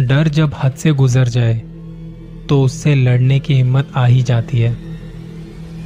डर 0.00 0.28
जब 0.28 0.50
हद 0.62 0.72
से 0.72 0.92
गुजर 0.92 1.28
जाए 1.28 1.54
तो 2.48 2.62
उससे 2.62 2.94
लड़ने 2.94 3.38
की 3.40 3.54
हिम्मत 3.54 3.88
आ 3.96 4.04
ही 4.06 4.22
जाती 4.22 4.58
है। 4.58 4.76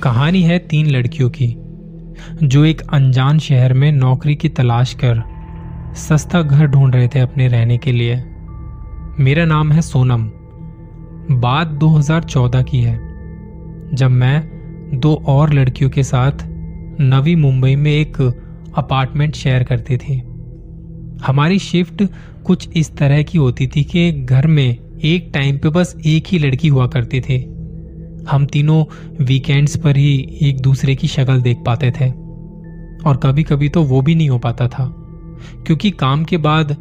कहानी 0.02 0.42
है 0.42 0.58
तीन 0.58 0.86
लड़कियों 0.86 1.30
की, 1.30 1.56
जो 2.42 2.64
एक 2.64 2.80
अनजान 2.80 3.38
शहर 3.38 3.72
में 3.72 3.92
नौकरी 3.92 4.34
की 4.34 4.48
तलाश 4.48 4.94
कर 4.94 5.22
सस्ता 5.96 6.42
घर 6.42 6.66
ढूंढ 6.66 6.94
रहे 6.94 7.08
थे 7.08 7.20
अपने 7.20 7.48
रहने 7.48 7.78
के 7.78 7.92
लिए। 7.92 8.16
मेरा 9.20 9.44
नाम 9.44 9.72
है 9.72 9.82
सोनम। 9.82 10.30
बात 11.30 11.66
2014 11.66 12.62
की 12.62 12.80
है, 12.80 12.96
जब 13.94 14.10
मैं 14.10 14.42
दो 14.94 15.14
और 15.26 15.52
लड़कियों 15.52 15.90
के 15.90 16.02
साथ 16.02 16.46
नवी 17.00 17.34
मुंबई 17.36 17.76
में 17.76 17.92
एक 17.92 18.20
अपार्टमेंट 18.76 19.34
शेयर 19.34 19.62
करती 19.62 19.96
थी। 19.96 20.22
हमारी 21.26 21.58
शिफ्ट 21.58 22.02
कुछ 22.46 22.68
इस 22.76 22.96
तरह 22.96 23.22
की 23.22 23.38
होती 23.38 23.66
थी 23.66 23.84
कि 23.84 24.12
घर 24.12 24.46
में 24.46 24.76
एक 25.04 25.30
टाइम 25.34 25.58
पे 25.58 25.68
बस 25.68 25.96
एक 26.06 26.24
ही 26.26 26.38
लड़की 26.38 26.68
हुआ 26.68 26.86
करती 26.86 27.20
थी। 27.20 27.44
हम 28.30 28.46
तीनों 28.52 28.84
वीकेंड्स 29.24 29.76
पर 29.76 29.96
ही 29.96 30.38
एक 30.42 30.60
दूसरे 30.60 30.94
की 30.94 31.08
शक्ल 31.08 31.40
देख 31.40 31.56
पाते 31.66 31.90
थे। 31.90 32.08
और 33.06 33.16
कभी 33.16 33.42
कभी 33.42 33.68
तो 33.68 33.82
वो 33.82 34.00
भी 34.00 34.14
नहीं 34.14 34.28
हो 34.28 34.38
पाता 34.38 34.68
था। 34.68 34.94
क्योंकि 35.66 35.90
काम 35.90 36.24
के 36.24 36.36
बाद 36.36 36.76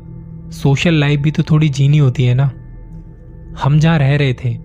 सोशल 0.52 0.94
लाइफ 0.94 1.20
भी 1.20 1.32
तो 1.32 1.44
थोड़ी 1.44 1.70
जीनी 1.70 1.98
होती 1.98 2.24
है 2.24 2.36
ना। 2.36 2.52
हम 3.64 3.80
जहाँ 3.80 4.00
रह 4.00 4.16
रहे 4.16 4.34
थे, 4.34 4.58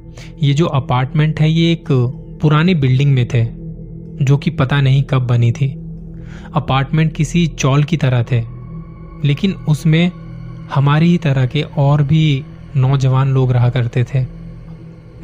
ये 0.43 0.55
जो 0.55 0.66
अपार्टमेंट 0.66 1.41
है, 1.41 1.51
ये 1.51 1.73
एक 1.73 1.85
पुरानी 2.43 2.74
बिल्डिंग 2.74 3.12
में 3.12 3.29
थे, 3.35 3.46
जो 4.24 4.37
कि 4.37 4.51
पता 4.51 4.80
नहीं 4.80 5.02
कब 5.02 5.27
बनी 5.27 5.52
थी। 5.52 5.69
अपार्टमेंट 6.55 7.12
किसी 7.12 7.46
चौल 7.46 7.85
की 7.85 7.96
तरह 7.96 8.23
थे, 8.23 8.43
लेकिन 9.24 9.52
उसमें 9.52 10.10
हमारी 10.74 11.06
ही 11.06 11.19
तरह 11.19 11.47
के 11.47 11.62
और 11.62 12.02
भी 12.02 12.45
नौजवान 12.77 13.32
लोग 13.32 13.52
रहा 13.52 13.68
करते 13.68 14.04
थे। 14.04 14.24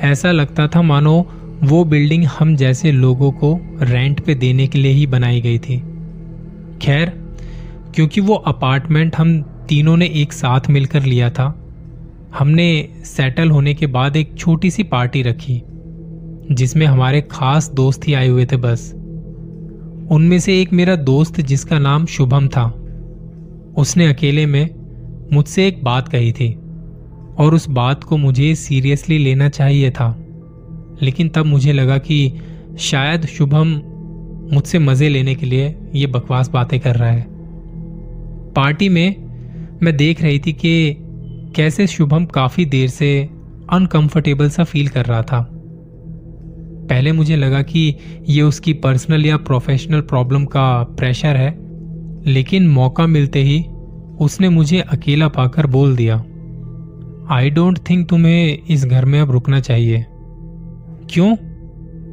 ऐसा 0.01 0.33
लगता 0.33 0.67
था 0.69 0.83
मानो 0.83 1.27
वो 1.63 1.85
बिल्डिंग 1.85 2.25
हम 2.25 2.57
जैसे 2.57 2.93
लोगों 2.93 3.33
को 3.33 3.61
रेंट 3.83 4.21
पे 4.21 4.35
देने 4.35 4.67
के 4.67 4.79
लिए 4.79 4.93
ही 4.93 5.07
बनाई 5.07 5.41
गई 5.41 5.59
थी। 5.59 5.83
खैर, 6.83 7.13
क्योंकि 7.95 8.21
वो 8.21 8.35
अपार्टमेंट 8.35 9.17
हम 9.17 9.41
तीनों 9.69 9.97
ने 9.97 10.07
एक 10.07 10.33
साथ 10.33 10.61
मिलकर 10.71 11.03
लिया 11.03 11.31
था, 11.31 11.63
हमने 12.39 12.89
सेटल 13.05 13.51
होने 13.51 13.75
के 13.75 13.87
बाद 13.87 14.17
एक 14.17 14.35
छोटी 14.39 14.71
सी 14.71 14.83
पार्टी 14.83 15.23
रखी, 15.23 15.63
जिसमें 16.53 16.87
हमारे 16.87 17.21
खास 17.21 17.71
दोस्त 17.71 18.09
ही 18.09 18.15
आए 18.15 18.29
हुए 18.29 18.47
थे 18.47 18.57
बस। 18.57 18.93
उनमें 20.11 20.39
से 20.39 20.61
एक 20.61 20.73
मेरा 20.73 20.97
दोस्त 20.97 21.41
जिसका 21.41 21.79
नाम 21.79 22.07
शुभम 22.07 22.49
था। 22.49 22.65
उसने 23.77 24.07
अकेले 24.07 24.47
में 24.47 24.76
मुझसे 25.33 25.69
एक 25.69 25.85
बात 25.85 26.09
कही 26.09 26.33
थी, 26.33 26.55
और 27.39 27.55
उस 27.55 27.69
बात 27.69 28.05
को 28.05 28.17
मुझे 28.17 28.55
सीरियसली 28.55 29.19
लेना 29.19 29.49
चाहिए 29.49 29.91
था। 29.91 30.17
लेकिन 31.03 31.29
तब 31.29 31.47
मुझे 31.47 31.73
लगा 31.73 31.99
कि 31.99 32.33
शायद 32.79 33.27
शुभम 33.27 33.83
मुझसे 34.55 34.79
मज़े 34.79 35.09
लेने 35.09 35.35
के 35.35 35.47
लिए 35.47 35.79
ये 35.95 36.07
बकवास 36.07 36.49
बातें 36.49 36.81
कर 36.81 36.97
रहा 36.97 37.11
है। 37.11 37.27
पार्टी 38.53 38.89
में 38.89 39.27
मैं 39.83 39.97
देख 39.97 40.23
रही 40.23 40.39
थी 40.39 40.53
कि 40.53 40.97
कैसे 41.57 41.87
शुभम 41.87 42.25
काफ़ी 42.25 42.65
देर 42.65 42.89
से 42.89 43.29
अनकंफर्टेबल 43.73 44.51
सा 44.51 44.65
फील 44.65 44.89
कर 44.89 45.05
रहा 45.05 45.23
था। 45.23 45.49
पहले 46.91 47.13
मुझे 47.13 47.37
लगा 47.37 47.63
कि 47.63 47.95
ये 48.29 48.43
उसकी 48.43 48.73
पर्सनल 48.73 49.27
या 49.27 49.37
प्रोफेशनल 49.37 50.01
प्रॉब्लम 50.01 50.45
का 50.45 50.83
प्रेशर 50.83 51.37
है, 51.37 51.59
लेकिन 52.27 52.69
मौका 52.69 53.07
मिलते 53.07 53.43
ही 53.43 53.65
उसने 54.21 54.49
मुझे 54.49 54.81
अकेला 54.81 55.29
पाकर 55.29 55.67
बोल 55.67 55.97
दिया 55.97 56.17
आई 57.31 57.51
डोंट 57.51 57.79
थिंक 57.91 58.09
तुम्हें 58.09 58.59
इस 58.71 58.85
घर 58.87 59.05
में 59.05 59.21
अब 59.21 59.31
रुकना 59.31 59.61
चाहिए. 59.61 60.07
क्यों? 61.11 61.37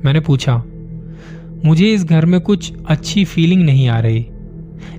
मैंने 0.05 0.19
पूछा, 0.19 0.63
मुझे 1.65 1.93
इस 1.93 2.05
घर 2.05 2.25
में 2.25 2.41
कुछ 2.41 2.73
अच्छी 2.85 3.25
फीलिंग 3.25 3.63
नहीं 3.63 3.87
आ 3.89 3.99
रही। 3.99 4.25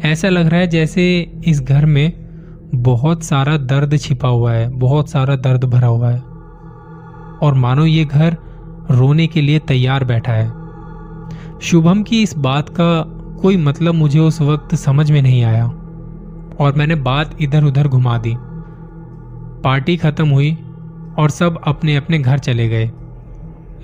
ऐसा 0.04 0.28
लग 0.28 0.46
रहा 0.46 0.60
है 0.60 0.66
जैसे 0.66 1.32
इस 1.46 1.60
घर 1.62 1.86
में 1.86 2.12
बहुत 2.74 3.22
सारा 3.22 3.56
दर्द 3.56 3.98
छिपा 3.98 4.28
हुआ 4.28 4.52
है, 4.52 4.68
बहुत 4.70 5.10
सारा 5.10 5.36
दर्द 5.36 5.64
भरा 5.64 5.86
हुआ 5.86 6.10
है। 6.10 6.20
और 7.42 7.54
मानो 7.54 7.86
ये 7.86 8.04
घर 8.04 8.36
रोने 8.90 9.26
के 9.26 9.40
लिए 9.40 9.58
तैयार 9.58 10.04
बैठा 10.04 10.32
है। 10.32 10.52
शुभम 11.62 12.02
की 12.02 12.22
इस 12.22 12.36
बात 12.38 12.68
का 12.68 13.02
कोई 13.42 13.56
मतलब 13.56 13.94
मुझे 13.94 14.18
उस 14.18 14.40
वक्त 14.40 14.74
समझ 14.74 15.10
में 15.10 15.22
नहीं 15.22 15.44
आया। 15.44 15.83
और 16.60 16.74
मैंने 16.74 16.94
बात 16.94 17.36
इधर 17.40 17.64
उधर 17.64 17.88
घुमा 17.88 18.18
दी। 18.18 18.34
पार्टी 19.64 19.96
खत्म 19.96 20.28
हुई 20.28 20.58
और 21.18 21.30
सब 21.30 21.60
अपने 21.66 21.96
अपने 21.96 22.18
घर 22.18 22.38
चले 22.38 22.68
गए। 22.68 22.90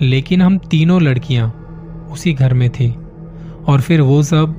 लेकिन 0.01 0.43
हम 0.43 0.59
तीनों 0.59 1.03
लड़कियाँ 1.03 1.51
उसी 2.13 2.33
घर 2.33 2.55
में 2.55 2.71
थी 2.71 2.97
और 3.67 3.81
फिर 3.81 4.01
वो 4.01 4.23
सब 4.23 4.57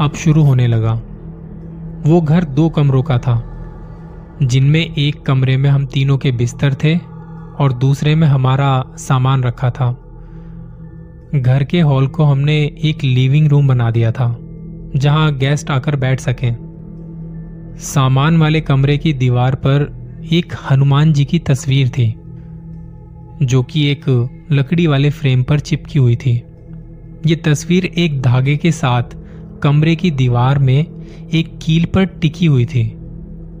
अब 0.00 0.12
शुरू 0.14 0.42
होने 0.42 0.66
लगा। 0.66 1.00
वो 2.06 2.20
घर 2.20 2.44
दो 2.44 2.68
कमरों 2.68 3.02
का 3.02 3.18
था, 3.18 3.44
जिनमें 4.42 4.94
एक 4.94 5.26
कमरे 5.26 5.56
में 5.56 5.70
हम 5.70 5.86
तीनों 5.86 6.18
के 6.18 6.32
बिस्तर 6.32 6.74
थे 6.74 6.96
और 7.60 7.72
दूसरे 7.72 8.14
में 8.14 8.28
हमारा 8.28 8.84
सामान 8.88 9.42
रखा 9.42 9.70
था। 9.70 9.92
घर 11.34 11.64
के 11.64 11.80
हॉल 11.80 12.06
को 12.06 12.24
हमने 12.24 12.56
एक 12.84 13.04
लिविंग 13.04 13.48
रूम 13.48 13.68
बना 13.68 13.90
दिया 13.90 14.12
था, 14.12 14.36
जहाँ 14.96 15.34
गेस्ट 15.34 15.70
आकर 15.70 15.96
बैठ 15.96 16.20
सकें। 16.20 16.69
सामान 17.78 18.36
वाले 18.36 18.60
कमरे 18.60 18.98
की 18.98 19.12
दीवार 19.12 19.54
पर 19.54 19.88
एक 20.32 20.54
हनुमान 20.70 21.12
जी 21.12 21.24
की 21.24 21.38
तस्वीर 21.38 21.88
थी, 21.88 22.14
जो 23.42 23.62
कि 23.62 23.86
एक 23.86 24.04
लकड़ी 24.52 24.86
वाले 24.86 25.10
फ्रेम 25.10 25.42
पर 25.42 25.60
चिपकी 25.60 25.98
हुई 25.98 26.16
थी। 26.16 26.42
ये 27.26 27.36
तस्वीर 27.36 27.84
एक 27.84 28.20
धागे 28.22 28.56
के 28.56 28.72
साथ 28.72 29.02
कमरे 29.62 29.96
की 29.96 30.10
दीवार 30.10 30.58
में 30.58 30.78
एक 31.34 31.58
कील 31.62 31.84
पर 31.84 32.04
टिकी 32.04 32.46
हुई 32.46 32.64
थी। 32.64 32.82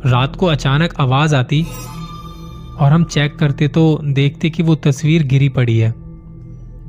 रात 0.06 0.36
को 0.36 0.46
अचानक 0.46 0.94
आवाज़ 1.00 1.34
आती 1.36 1.62
और 2.80 2.92
हम 2.92 3.04
चेक 3.04 3.36
करते 3.36 3.68
तो 3.68 4.00
देखते 4.04 4.50
कि 4.50 4.62
वो 4.62 4.74
तस्वीर 4.74 5.22
गिरी 5.22 5.48
पड़ी 5.48 5.78
है। 5.78 5.92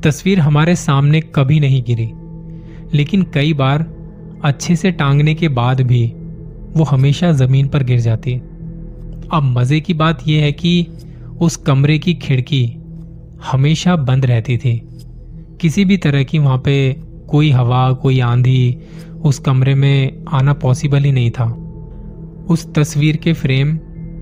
तस्वीर 0.02 0.40
हमारे 0.40 0.76
सामने 0.76 1.22
कभी 1.22 1.60
नहीं 1.60 1.84
गिरी, 1.84 2.10
लेकिन 2.98 3.24
कई 3.34 3.54
बार 3.54 3.86
अच्छे 4.44 4.76
से 4.76 4.92
टांगने 4.92 5.36
के 5.36 5.48
बाद 5.50 5.81
भी 5.81 6.06
वो 6.78 6.84
हमेशा 6.84 7.32
ज़मीन 7.32 7.68
पर 7.68 7.84
गिर 7.84 8.00
जाती। 8.00 8.34
अब 9.34 9.40
मज़े 9.44 9.80
की 9.80 9.94
बात 9.94 10.28
यह 10.28 10.44
है 10.44 10.52
कि 10.52 10.88
उस 11.42 11.56
कमरे 11.56 12.00
की 12.00 12.14
खिड़की 12.14 12.76
हमेशा 13.52 13.96
बंद 13.96 14.26
रहती 14.26 14.58
थी। 14.58 14.88
किसी 15.62 15.86
भी 15.86 15.98
तरह 15.98 16.24
की 16.24 16.40
वहाँ 16.40 16.58
पे 16.58 16.96
कोई 17.28 17.52
हवा, 17.52 17.94
कोई 17.94 18.20
आंधी 18.20 18.78
उस 19.24 19.40
कमरे 19.40 19.76
में 19.76 20.26
आना 20.30 20.54
पॉसिबल 20.54 21.04
ही 21.04 21.12
नहीं 21.12 21.31
था। 21.31 21.46
उस 22.50 22.74
तस्वीर 22.74 23.18
के 23.18 23.34
फ्रेम, 23.34 23.78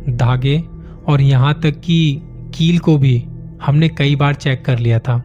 धागे 0.09 0.64
और 1.08 1.22
यहाँ 1.22 1.59
तक 1.64 1.80
कि 1.80 2.22
कील 2.26 2.80
को 2.80 2.98
भी 2.98 3.26
हमने 3.66 3.90
कई 3.90 4.16
बार 4.16 4.34
चेक 4.34 4.66
कर 4.66 4.80
लिया 4.80 5.00
था। 5.00 5.24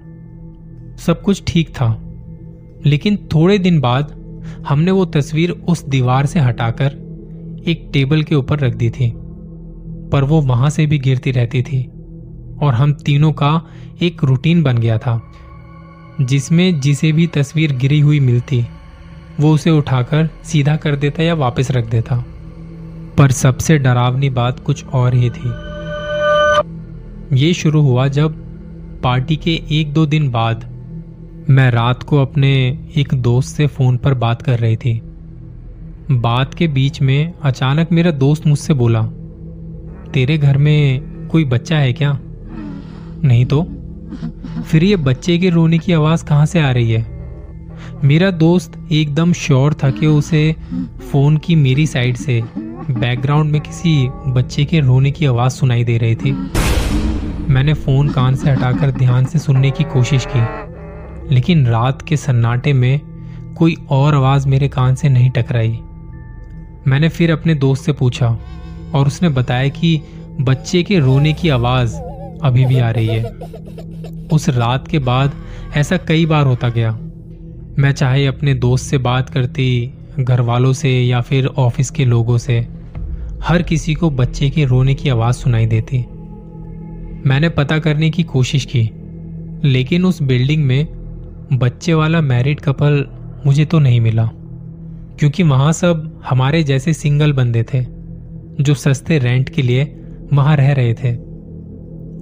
सब 0.99 1.23
कुछ 1.25 1.43
ठीक 1.47 1.69
था। 1.69 2.01
लेकिन 2.87 3.17
थोड़े 3.17 3.59
दिन 3.59 3.81
बाद 3.81 4.25
हमने 4.69 4.91
वो 4.91 5.05
तस्वीर 5.05 5.51
उस 5.51 5.89
दीवार 5.89 6.27
से 6.27 6.41
हटाकर 6.41 7.04
एक 7.69 7.91
टेबल 7.93 8.23
के 8.23 8.35
ऊपर 8.35 8.59
रख 8.59 8.75
दी 8.75 8.91
थी, 8.91 9.13
पर 10.13 10.25
वो 10.25 10.41
वहाँ 10.41 10.71
से 10.71 10.87
भी 10.87 10.99
गिरती 10.99 11.31
रहती 11.31 11.63
थी 11.63 11.85
और 12.63 12.75
हम 12.75 12.93
तीनों 12.93 13.33
का 13.33 13.63
एक 14.03 14.25
रूटीन 14.25 14.63
बन 14.63 14.79
गया 14.79 14.99
था, 14.99 15.21
जिसमें 16.21 16.81
जिसे 16.81 17.13
भी 17.13 17.27
तस्वीर 17.27 17.73
गिरी 17.73 18.01
हुई 18.01 18.21
मिलती, 18.21 18.67
वो 19.41 19.55
उसे 19.55 19.71
उठाकर 19.71 20.29
सीधा 20.45 20.77
कर 20.77 20.97
देता 20.97 21.23
या 21.23 21.35
वापस 21.35 21.71
रख 21.71 21.91
देता। 21.91 22.25
पर 23.19 23.31
सबसे 23.31 23.79
डरावनी 23.79 24.31
बात 24.31 24.61
कुछ 24.61 24.87
और 24.87 25.15
ही 25.15 25.31
थी। 25.31 25.51
ये 27.37 27.53
शुरू 27.55 27.83
हुआ 27.83 28.09
जब 28.09 28.37
पार्टी 29.03 29.37
के 29.37 29.63
एक 29.71 29.93
दो 29.93 30.07
दिन 30.07 30.31
बाद 30.31 30.65
मैं 31.51 31.71
रात 31.71 32.03
को 32.03 32.19
अपने 32.19 32.53
एक 32.97 33.15
दोस्त 33.15 33.57
से 33.57 33.67
फ़ोन 33.67 33.97
पर 33.97 34.15
बात 34.15 34.43
कर 34.43 34.59
रही 34.59 34.77
थी। 34.77 35.03
बात 36.11 36.55
के 36.55 36.67
बीच 36.69 37.01
में 37.03 37.33
अचानक 37.43 37.93
मेरा 37.93 38.11
दोस्त 38.11 38.47
मुझसे 38.47 38.75
बोला, 38.75 39.03
तेरे 40.13 40.39
घर 40.39 40.57
में 40.59 41.01
कोई 41.29 41.45
बच्चा 41.45 41.77
है 41.77 41.93
क्या? 41.93 42.19
नहीं 43.25 43.45
तो? 43.45 43.63
फिर 44.67 44.85
ये 44.85 44.97
बच्चे 44.97 45.39
के 45.39 45.51
रोने 45.51 45.79
की 45.79 45.93
आवाज़ 45.93 46.25
कहाँ 46.25 46.47
से 46.47 46.61
आ 46.61 46.71
रही 46.71 46.93
है? 46.93 47.07
मेरा 48.05 48.31
दोस्त 48.31 48.73
एकदम 48.93 49.33
श्योर 49.33 49.75
था 49.75 49.91
कि 49.91 50.07
उसे 50.07 50.55
फ़ोन 51.13 51.37
की 51.37 51.55
मेरी 51.55 51.87
साइड 51.87 52.17
से 52.17 52.43
बैकग्राउंड 52.91 53.53
में 53.53 53.61
किसी 53.61 54.09
बच्चे 54.27 54.65
के 54.65 54.81
रोने 54.81 55.11
की 55.11 55.27
आवाज़ 55.27 55.53
सुनाई 55.53 55.85
दे 55.85 55.99
रही 55.99 56.15
थी। 56.15 56.33
मैंने 57.53 57.75
फ़ोन 57.75 58.09
कान 58.09 58.35
से 58.35 58.51
हटाकर 58.51 58.91
ध्यान 58.91 59.25
से 59.25 59.39
सुनने 59.39 59.71
की 59.71 59.85
कोशिश 59.85 60.27
की, 60.37 61.35
लेकिन 61.35 61.67
रात 61.67 62.03
के 62.03 62.17
सन्नाटे 62.17 62.73
में 62.73 63.01
कोई 63.59 63.77
और 63.91 64.15
आवाज़ 64.15 64.49
मेरे 64.49 64.69
कान 64.69 64.95
से 64.95 65.09
नहीं 65.09 65.31
टकराई। 65.31 65.81
मैंने 66.89 67.09
फिर 67.09 67.31
अपने 67.31 67.55
दोस्त 67.55 67.85
से 67.85 67.93
पूछा 67.93 68.39
और 68.95 69.07
उसने 69.07 69.29
बताया 69.29 69.69
कि 69.69 70.01
बच्चे 70.41 70.83
के 70.83 70.99
रोने 70.99 71.33
की 71.33 71.49
आवाज़ 71.49 71.97
अभी 72.43 72.65
भी 72.65 72.79
आ 72.79 72.91
रही 72.91 73.07
है। 73.07 73.25
उस 74.33 74.49
रात 74.49 74.89
के 74.89 74.99
बाद 74.99 75.33
ऐसा 75.77 75.97
कई 75.97 76.27
बार 76.27 76.47
होता 76.47 76.69
गया। 76.69 76.91
मैं 77.79 77.93
चाहे 77.93 78.27
अपने 78.27 78.55
दोस्त 78.55 78.87
से 78.87 78.99
बात 78.99 79.31
करती 79.31 79.95
घर 80.21 80.41
वालों 80.41 80.73
से 80.73 80.91
या 81.03 81.21
फिर 81.21 81.47
ऑफ़िस 81.47 81.91
के 81.91 82.05
लोगों 82.05 82.39
से, 82.39 82.69
हर 83.43 83.63
किसी 83.63 83.95
को 83.95 84.11
बच्चे 84.11 84.51
के 84.51 84.65
रोने 84.65 84.95
की 84.95 85.09
आवाज़ 85.09 85.35
सुनाई 85.35 85.67
देती। 85.67 85.99
मैंने 87.29 87.49
पता 87.49 87.79
करने 87.79 88.11
की 88.11 88.23
कोशिश 88.23 88.65
की, 88.65 88.91
लेकिन 89.69 90.05
उस 90.05 90.23
बिल्डिंग 90.23 90.65
में 90.65 90.89
बच्चे 91.53 91.95
वाला 91.95 92.21
मैरिड 92.21 92.61
कपल 92.61 93.07
मुझे 93.47 93.65
तो 93.65 93.79
नहीं 93.79 94.01
मिला। 94.01 94.31
क्योंकि 95.19 95.43
वहाँ 95.43 95.73
सब 95.73 96.21
हमारे 96.25 96.63
जैसे 96.63 96.93
सिंगल 96.93 97.33
बंदे 97.33 97.63
थे, 97.65 97.81
जो 98.61 98.75
सस्ते 98.75 99.19
रेंट 99.19 99.49
के 99.49 99.63
लिए 99.63 99.85
वहाँ 100.33 100.57
रह 100.57 100.73
रहे 100.73 100.95
थे। 100.95 101.09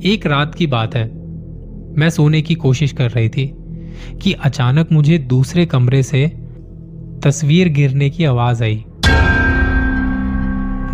एक 0.04 0.26
रात 0.26 0.54
की 0.54 0.66
बात 0.66 0.94
है, 0.94 1.04
मैं 1.98 2.08
सोने 2.10 2.42
की 2.42 2.54
कोशिश 2.54 2.92
कर 2.92 3.10
रही 3.10 3.28
थी 3.28 3.46
कि 4.22 4.32
अचानक 4.34 4.92
मुझे 4.92 5.18
दूसरे 5.18 5.66
कमरे 5.66 6.02
से 6.02 6.26
तस्वीर 7.24 7.68
गिरने 7.68 8.10
की 8.10 8.24
आवाज़ 8.24 8.62
आई। 8.64 8.84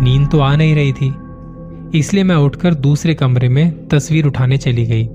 नींद 0.01 0.27
तो 0.31 0.39
आ 0.39 0.55
नहीं 0.55 0.75
रही 0.75 0.93
थी, 0.93 1.13
इसलिए 1.99 2.23
मैं 2.23 2.35
उठकर 2.35 2.73
दूसरे 2.73 3.13
कमरे 3.13 3.49
में 3.49 3.87
तस्वीर 3.87 4.25
उठाने 4.25 4.57
चली 4.57 4.85
गई। 4.85 5.07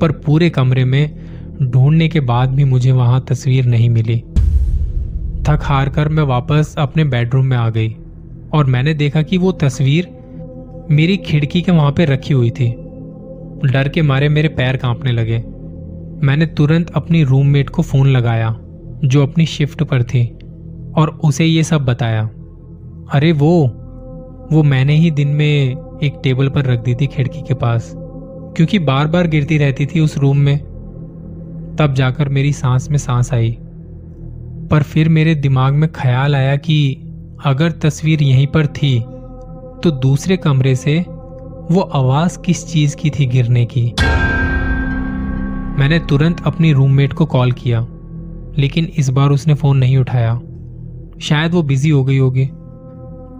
पर 0.00 0.12
पूरे 0.26 0.50
कमरे 0.50 0.84
में 0.84 1.18
ढूँढने 1.62 2.08
के 2.08 2.20
बाद 2.20 2.50
भी 2.50 2.64
मुझे 2.64 2.92
वहाँ 2.92 3.24
तस्वीर 3.28 3.64
नहीं 3.64 3.90
मिली। 3.90 4.22
थक 5.48 5.60
हार 5.62 5.88
कर 5.88 6.08
मैं 6.08 6.22
वापस 6.22 6.74
अपने 6.78 7.04
बेडरूम 7.04 7.46
में 7.46 7.56
आ 7.56 7.70
गई 7.70 7.96
और 8.52 8.66
मैंने 8.66 8.94
देखा 8.94 9.22
कि 9.22 9.38
वो 9.38 9.52
तस्वीर 9.52 10.08
मेरी 10.90 11.16
खिड़की 11.16 11.62
के 11.62 11.72
वहाँ 11.72 11.92
पे 11.92 12.04
रखी 12.04 12.34
हुई 12.34 12.50
थी। 12.50 12.68
डर 13.64 13.88
के 13.88 14.02
मारे 14.02 14.28
मेरे 14.28 14.48
पैर 14.48 14.76
कांपने 14.76 15.12
लगे। 15.12 15.38
मैंने 16.26 16.46
तुरंत 16.46 16.90
अपनी 16.90 17.22
रूममेट 17.24 17.70
को 17.70 17.82
फ़ोन 17.82 18.08
लगाया, 18.08 18.56
जो 19.04 19.22
अपनी 19.22 19.46
शिफ्ट 19.46 19.82
पर 19.82 20.02
थी, 20.02 20.26
और 20.96 21.18
उसे 21.24 21.44
ये 21.44 21.62
सब 21.62 21.84
बताया। 21.84 22.22
अरे 23.12 23.32
वो 23.32 23.62
वो 24.52 24.62
मैंने 24.62 24.96
ही 24.96 25.10
दिन 25.10 25.28
में 25.28 25.98
एक 26.02 26.20
टेबल 26.24 26.48
पर 26.48 26.64
रख 26.64 26.84
दी 26.84 26.94
थी 26.94 27.06
खिड़की 27.06 27.40
के 27.40 27.54
पास, 27.54 27.92
क्योंकि 28.56 28.78
बार 28.78 29.06
बार 29.06 29.26
गिरती 29.26 29.58
रहती 29.58 29.86
थी 29.86 30.00
उस 30.00 30.18
रूम 30.18 30.38
में। 30.38 30.58
तब 31.78 31.94
जाकर 31.94 32.28
मेरी 32.28 32.52
सांस 32.52 32.90
में 32.90 32.98
सांस 32.98 33.32
आई। 33.32 33.58
पर 34.72 34.82
फिर 34.82 35.08
मेरे 35.08 35.34
दिमाग 35.34 35.74
में 35.74 35.88
ख्याल 35.92 36.36
आया 36.36 36.56
कि 36.56 36.76
अगर 37.44 37.70
तस्वीर 37.70 38.22
यहीं 38.22 38.46
पर 38.46 38.66
थी 38.66 38.98
तो 39.82 39.90
दूसरे 40.02 40.36
कमरे 40.36 40.74
से 40.74 40.98
वो 41.70 41.80
आवाज़ 41.94 42.38
किस 42.38 42.66
चीज़ 42.66 42.96
की 42.96 43.10
थी 43.10 43.26
गिरने 43.26 43.64
की। 43.64 43.82
मैंने 45.78 45.98
तुरंत 45.98 46.42
अपनी 46.46 46.72
रूममेट 46.72 47.12
को 47.12 47.26
कॉल 47.26 47.52
किया, 47.52 47.80
लेकिन 48.58 48.84
इस 48.98 49.10
बार 49.10 49.30
उसने 49.30 49.54
फ़ोन 49.54 49.78
नहीं 49.78 49.98
उठाया। 49.98 50.34
शायद 51.20 51.52
वो 51.52 51.62
बिज़ी 51.62 51.90
हो 51.90 52.04
गई 52.04 52.18
होगी। 52.18 52.46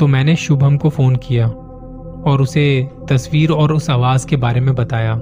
तो 0.00 0.06
मैंने 0.06 0.36
शुभम 0.36 0.76
को 0.76 0.88
फ़ोन 0.88 1.16
किया 1.16 1.46
और 2.26 2.42
उसे 2.42 2.88
तस्वीर 3.10 3.50
और 3.50 3.72
उस 3.72 3.88
आवाज़ 3.90 4.26
के 4.26 4.36
बारे 4.36 4.60
में 4.60 4.74
बताया। 4.74 5.14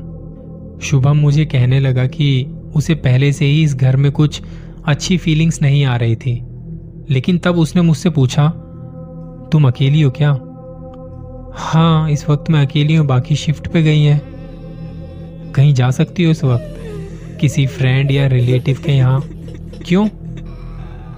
शुभम 0.83 1.17
मुझे 1.17 1.45
कहने 1.45 1.81
लगा 1.81 2.07
कि 2.07 2.47
उसे 2.77 2.95
पहले 2.95 3.33
से 3.33 3.45
ही 3.45 3.63
इस 3.63 3.75
घर 3.75 3.97
में 3.97 4.11
कुछ 4.13 4.43
अच्छी 4.91 5.17
फीलिंग्स 5.17 5.63
नहीं 5.63 5.85
आ 5.85 5.97
रही 5.97 6.17
थी। 6.17 6.43
लेकिन 7.11 7.39
तब 7.39 7.57
उसने 7.57 7.83
मुझसे 7.83 8.11
पूछा, 8.11 8.49
तुम 9.53 9.69
अकेली 9.69 10.03
हो 10.03 10.11
क्या? 10.11 10.31
हाँ 11.55 12.11
इस 12.11 12.29
वक्त 12.31 12.51
मैं 12.51 12.67
अकेली 12.67 12.95
हूँ, 12.95 13.07
बाकी 13.07 13.37
शिफ्ट 13.37 13.69
पे 13.69 13.83
गई 13.83 14.03
हैं। 14.03 14.23
कहीं 15.53 15.75
जा 15.75 15.91
सकती 15.91 16.25
हो 16.25 16.31
इस 16.31 16.45
वक्त? 16.45 16.77
किसी 17.41 17.67
फ्रेंड 17.67 18.11
या 18.11 18.27
रिलेटिव 18.27 18.79
के 18.87 18.93
यहाँ? 18.93 19.21
क्यों? 19.87 20.09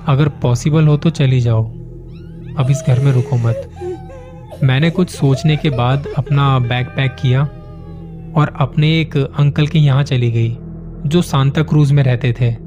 अगर 0.06 0.28
पॉसिबल 0.28 0.86
हो 0.86 0.96
तो 0.96 1.10
चली 1.10 1.40
जाओ। 1.40 1.64
अब 2.58 2.66
इस 2.70 2.84
घर 2.86 3.00
में 3.00 3.12
रुको 3.12 3.36
मत। 3.36 3.70
मैंने 4.64 4.90
कुछ 4.90 5.10
सोचने 5.10 5.56
के 5.56 5.70
बाद 5.70 6.06
अपना 6.18 6.58
बैग 6.58 6.86
पैक 6.86 7.16
किया 7.20 7.42
और 8.36 8.54
अपने 8.60 9.00
एक 9.00 9.16
अंकल 9.16 9.66
के 9.66 9.78
यहाँ 9.78 10.02
चली 10.02 10.30
गई, 10.30 10.58
जो 11.06 11.22
सांता 11.22 11.62
क्रूज 11.62 11.92
में 11.92 12.02
रहते 12.02 12.32
थे। 12.32 12.61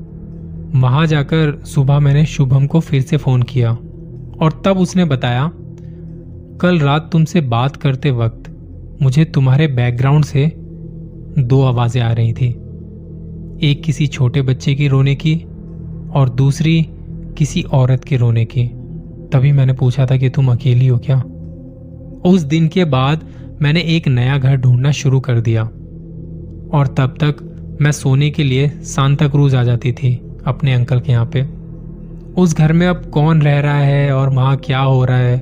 वहाँ 0.73 1.05
जाकर 1.07 1.63
सुबह 1.65 1.99
मैंने 1.99 2.25
शुभम 2.25 2.65
को 2.67 2.79
फिर 2.79 3.01
से 3.01 3.17
फ़ोन 3.17 3.43
किया 3.43 3.71
और 3.71 4.61
तब 4.65 4.77
उसने 4.77 5.05
बताया, 5.05 5.51
कल 6.61 6.79
रात 6.79 7.09
तुमसे 7.11 7.41
बात 7.41 7.75
करते 7.75 8.11
वक्त 8.11 8.51
मुझे 9.01 9.25
तुम्हारे 9.25 9.67
बैकग्राउंड 9.67 10.25
से 10.25 10.45
दो 11.39 11.61
आवाज़ें 11.61 12.01
आ 12.01 12.11
रही 12.11 12.33
थी। 12.33 12.47
एक 13.63 13.81
किसी 13.83 14.07
छोटे 14.07 14.41
बच्चे 14.41 14.75
की 14.75 14.87
रोने 14.87 15.15
की 15.15 15.35
और 16.15 16.29
दूसरी 16.29 16.89
किसी 17.37 17.61
औरत 17.63 18.03
के 18.03 18.17
रोने 18.17 18.45
की। 18.45 18.67
तभी 19.33 19.51
मैंने 19.51 19.73
पूछा 19.73 20.05
था 20.05 20.17
कि 20.17 20.29
तुम 20.29 20.51
अकेली 20.51 20.87
हो 20.87 20.97
क्या? 20.97 21.17
उस 22.25 22.41
दिन 22.41 22.67
के 22.67 22.85
बाद 22.85 23.25
मैंने 23.61 23.81
एक 23.81 24.07
नया 24.07 24.37
घर 24.37 24.55
ढूंढना 24.55 24.91
शुरू 24.91 25.19
कर 25.19 25.39
दिया 25.39 25.63
और 26.77 26.95
तब 26.97 27.15
तक 27.23 27.77
मैं 27.81 27.91
सोने 27.91 28.29
के 28.29 28.43
लिए 28.43 28.69
सांता 28.69 29.27
क्रूज 29.27 29.55
आ 29.55 29.63
जाती 29.63 29.91
थी। 29.91 30.19
अपने 30.47 30.73
अंकल 30.73 30.99
के 30.99 31.11
यहाँ 31.11 31.25
पे। 31.25 31.41
उस 32.33 32.55
घर 32.55 32.73
में 32.73 32.87
अब 32.87 33.05
कौन 33.05 33.41
रह 33.41 33.59
रहा 33.59 33.79
है 33.79 34.11
और 34.13 34.29
वहाँ 34.29 34.55
क्या 34.57 34.79
हो 34.79 35.05
रहा 35.05 35.17
है, 35.17 35.41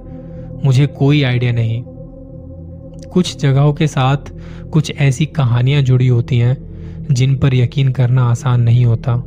मुझे 0.65 0.85
कोई 0.87 1.23
आइडिया 1.23 1.51
नहीं। 1.51 1.83
कुछ 3.03 3.37
जगहों 3.37 3.73
के 3.73 3.87
साथ 3.87 4.31
कुछ 4.71 4.91
ऐसी 4.97 5.25
कहानियाँ 5.25 5.81
जुड़ी 5.81 6.07
होती 6.07 6.37
हैं, 6.37 6.57
जिन 7.11 7.35
पर 7.37 7.53
यकीन 7.53 7.91
करना 7.91 8.23
आसान 8.23 8.61
नहीं 8.61 8.85
होता। 8.85 9.23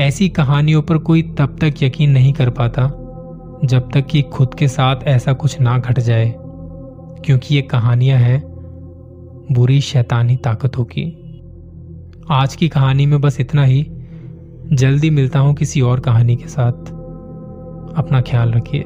ऐसी 0.00 0.28
कहानियों 0.28 0.82
पर 0.82 0.98
कोई 0.98 1.22
तब 1.22 1.56
तक 1.60 1.82
यकीन 1.82 2.10
नहीं 2.10 2.32
कर 2.32 2.50
पाता, 2.50 2.86
जब 3.64 3.90
तक 3.92 4.06
कि 4.06 4.22
खुद 4.22 4.54
के 4.54 4.68
साथ 4.68 4.96
ऐसा 5.04 5.32
कुछ 5.32 5.60
ना 5.60 5.78
घट 5.78 6.00
जाए, 6.00 6.34
क्योंकि 7.24 7.54
ये 7.54 7.62
कहानियाँ 7.62 8.18
हैं 8.18 8.42
बुरी 9.52 9.80
शैतानी 9.80 10.36
ताकतों 10.36 10.84
की। 10.84 11.04
आज 12.30 12.54
की 12.56 12.68
कहानी 12.68 13.06
में 13.06 13.20
बस 13.20 13.40
इतना 13.40 13.64
ही। 13.64 13.82
जल्दी 14.72 15.10
मिलता 15.10 15.38
हूँ 15.38 15.54
किसी 15.54 15.80
और 15.80 16.00
कहानी 16.00 16.36
के 16.36 16.48
साथ। 16.48 16.72
अपना 17.98 18.20
ख्याल 18.20 18.52
रखिए। 18.52 18.84